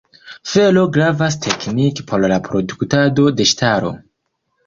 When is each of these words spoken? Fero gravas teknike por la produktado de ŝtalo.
Fero 0.51 0.85
gravas 0.95 1.35
teknike 1.47 2.07
por 2.11 2.25
la 2.33 2.39
produktado 2.47 3.29
de 3.41 3.47
ŝtalo. 3.53 3.93